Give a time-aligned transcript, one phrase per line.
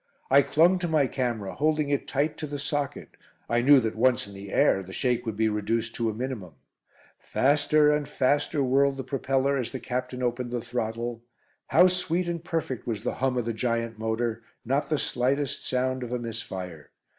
[0.31, 3.09] I clung to my camera, holding it tight to the socket.
[3.47, 6.53] I knew that once in the air the shake would be reduced to a minimum.
[7.19, 11.21] Faster and faster whirled the propeller as the Captain opened the throttle.
[11.67, 14.41] How sweet and perfect was the hum of the giant motor.
[14.65, 16.89] Not the slightest sound of a misfire.